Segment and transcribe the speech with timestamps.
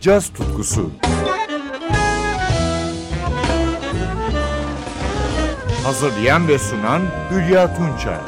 [0.00, 0.90] caz tutkusu.
[5.84, 8.18] Hazırlayan ve sunan Hülya Tunçay.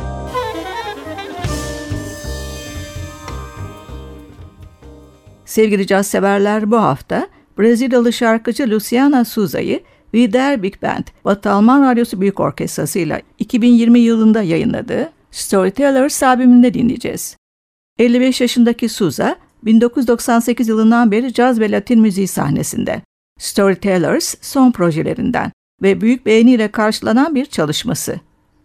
[5.44, 7.28] Sevgili caz severler bu hafta
[7.58, 9.82] Brezilyalı şarkıcı Luciana Souza'yı
[10.14, 17.36] Vider Big Band, Batı Alman Radyosu Büyük Orkestrası ile 2020 yılında yayınladığı Storytellers albümünde dinleyeceğiz.
[17.98, 23.02] 55 yaşındaki Souza, 1998 yılından beri caz ve latin müziği sahnesinde.
[23.38, 28.20] Storytellers son projelerinden ve büyük beğeniyle karşılanan bir çalışması.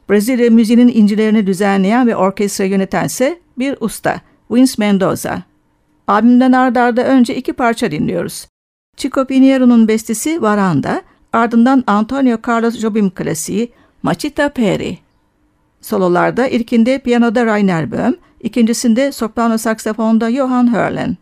[0.09, 4.21] Brezilya müziğinin incilerini düzenleyen ve orkestra yönetense bir usta,
[4.51, 5.43] Vince Mendoza.
[6.07, 8.47] Albümden ardarda arda önce iki parça dinliyoruz.
[8.97, 11.01] Chico Piniero'nun bestesi Varanda,
[11.33, 13.71] ardından Antonio Carlos Jobim klasiği
[14.03, 14.97] Machita Peri.
[15.81, 21.17] Sololarda ilkinde piyanoda Rainer Böhm, ikincisinde soprano saksafonda Johann Hörlen.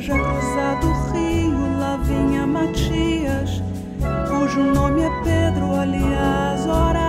[0.00, 3.62] já cruzado o rio, lá vinha Matias,
[4.28, 7.07] cujo nome é Pedro, aliás, ora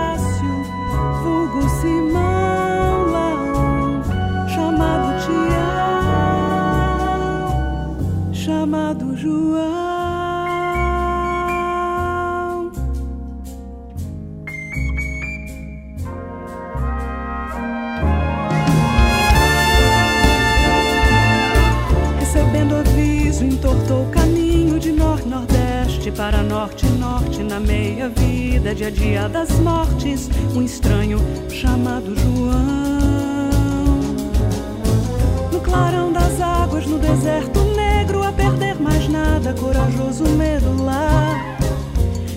[28.90, 32.50] dia das mortes, um estranho chamado João.
[35.50, 41.58] No clarão das águas, no deserto negro, a perder mais nada, corajoso medo lá.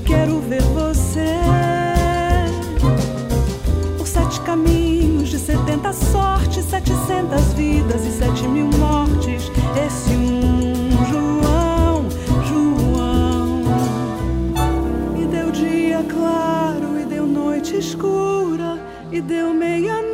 [0.06, 1.40] Quero ver você
[3.98, 9.03] por sete caminhos de setenta sortes, setecentas vidas e sete mil mortes.
[19.28, 20.13] Deu meia-noite.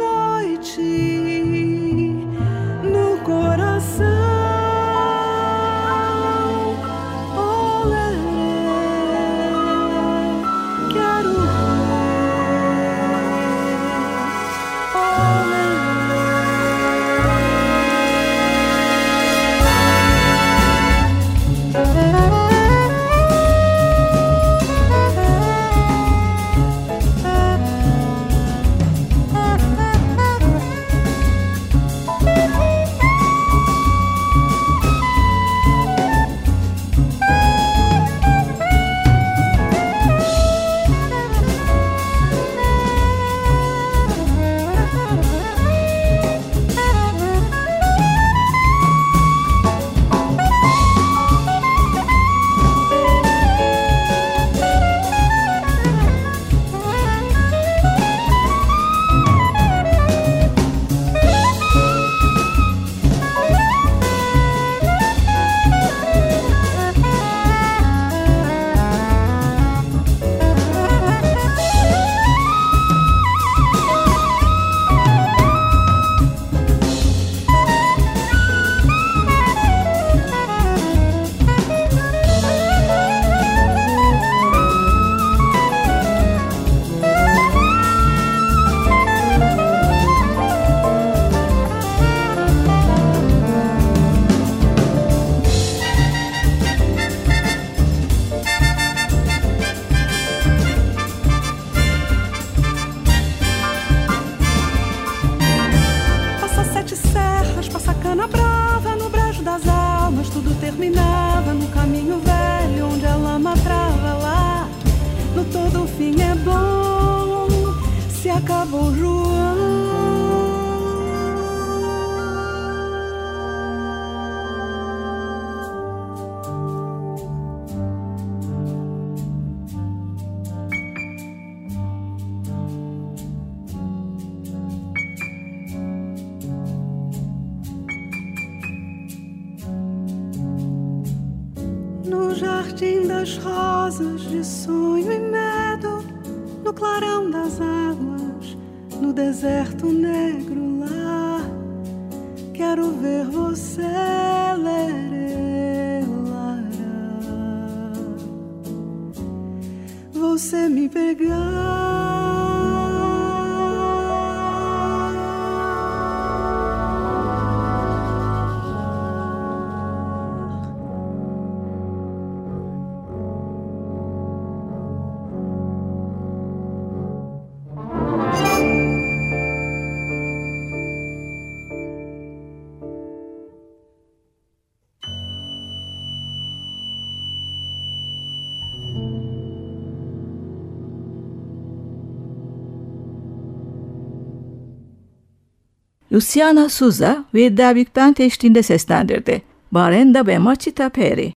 [196.14, 199.42] Luciana Souza ve David Band eşliğinde seslendirdi.
[199.72, 201.34] Barenda ve Machita Peri.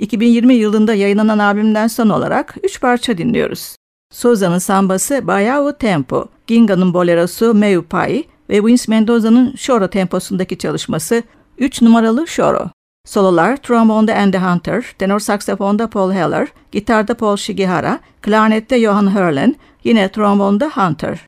[0.00, 3.76] 2020 yılında yayınlanan albümden son olarak 3 parça dinliyoruz.
[4.12, 11.22] Souza'nın sambası Bayao Tempo, Ginga'nın bolerosu Meu Pai ve Vince Mendoza'nın Şoro temposundaki çalışması
[11.58, 12.70] 3 numaralı Şoro.
[13.06, 20.08] Sololar trombonda Andy Hunter, tenor saksafonda Paul Heller, gitarda Paul Shigihara, klarnette Johan Hurlen, yine
[20.08, 21.20] trombonda Hunter.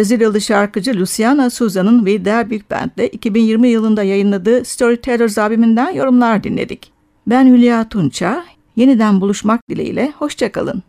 [0.00, 6.92] Brezilyalı şarkıcı Luciana Souza'nın ve Der Big Band'de 2020 yılında yayınladığı Storytellers albümünden yorumlar dinledik.
[7.26, 8.44] Ben Hülya Tunça,
[8.76, 10.82] yeniden buluşmak dileğiyle, hoşçakalın.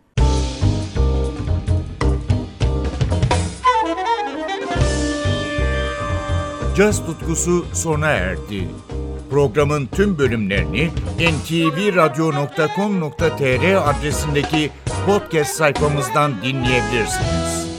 [6.77, 8.67] Caz tutkusu sona erdi.
[9.29, 14.71] Programın tüm bölümlerini ntvradio.com.tr adresindeki
[15.05, 17.70] podcast sayfamızdan dinleyebilirsiniz.